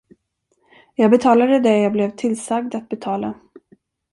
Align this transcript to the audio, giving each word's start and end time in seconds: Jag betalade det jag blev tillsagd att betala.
Jag 0.95 1.11
betalade 1.11 1.59
det 1.59 1.77
jag 1.77 1.91
blev 1.91 2.09
tillsagd 2.11 2.75
att 2.75 2.89
betala. 2.89 3.33